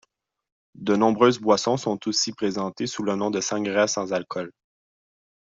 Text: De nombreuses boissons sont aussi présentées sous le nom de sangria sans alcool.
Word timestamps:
De 0.79 0.95
nombreuses 0.95 1.37
boissons 1.37 1.77
sont 1.77 1.99
aussi 2.07 2.33
présentées 2.33 2.87
sous 2.87 3.03
le 3.03 3.15
nom 3.15 3.29
de 3.29 3.39
sangria 3.39 3.85
sans 3.85 4.13
alcool. 4.13 4.51